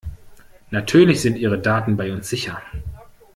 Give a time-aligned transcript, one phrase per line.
[0.71, 2.59] Natürlich sind ihre Daten bei uns sicher!